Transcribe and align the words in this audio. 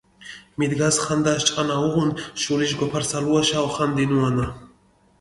მიდგას 0.61 0.97
ხანდაშ 1.03 1.41
ჭყანა 1.47 1.75
უღუნ, 1.89 2.09
შურიშ 2.47 2.71
გოფარსალუაშა 2.83 3.59
ოხანდინუანა. 3.71 4.47